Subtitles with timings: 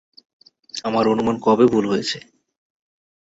[0.85, 2.17] আমার অনুমান কবে ভুল হয়েছে?